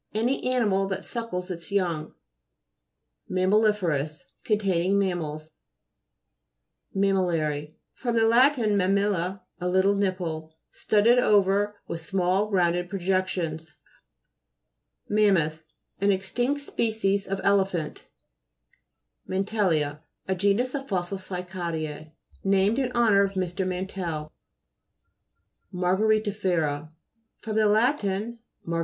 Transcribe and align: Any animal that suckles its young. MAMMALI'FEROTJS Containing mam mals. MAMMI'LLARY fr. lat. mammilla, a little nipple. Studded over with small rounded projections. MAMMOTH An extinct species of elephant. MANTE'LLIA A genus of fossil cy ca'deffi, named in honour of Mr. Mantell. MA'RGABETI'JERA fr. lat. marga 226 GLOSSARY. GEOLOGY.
Any 0.15 0.43
animal 0.51 0.87
that 0.87 1.05
suckles 1.05 1.51
its 1.51 1.71
young. 1.71 2.15
MAMMALI'FEROTJS 3.29 4.23
Containing 4.43 4.97
mam 4.97 5.19
mals. 5.19 5.51
MAMMI'LLARY 6.95 7.75
fr. 7.93 8.09
lat. 8.09 8.55
mammilla, 8.55 9.41
a 9.59 9.69
little 9.69 9.93
nipple. 9.93 10.55
Studded 10.71 11.19
over 11.19 11.75
with 11.87 12.01
small 12.01 12.49
rounded 12.49 12.89
projections. 12.89 13.77
MAMMOTH 15.07 15.61
An 15.99 16.11
extinct 16.11 16.61
species 16.61 17.27
of 17.27 17.39
elephant. 17.43 18.07
MANTE'LLIA 19.27 20.01
A 20.27 20.33
genus 20.33 20.73
of 20.73 20.87
fossil 20.87 21.19
cy 21.19 21.43
ca'deffi, 21.43 22.07
named 22.43 22.79
in 22.79 22.91
honour 22.93 23.21
of 23.21 23.33
Mr. 23.33 23.67
Mantell. 23.67 24.33
MA'RGABETI'JERA 25.71 26.31
fr. 26.31 26.47
lat. 26.49 26.93
marga 27.43 27.43
226 27.43 27.45
GLOSSARY. 27.45 28.39
GEOLOGY. 28.65 28.77